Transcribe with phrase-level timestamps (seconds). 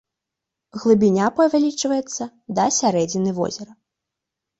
[0.81, 2.23] Глыбіня павялічваецца
[2.61, 3.71] да сярэдзіны возера.